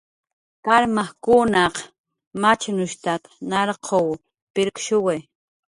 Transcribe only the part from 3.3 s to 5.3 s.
narquw pirqshuwi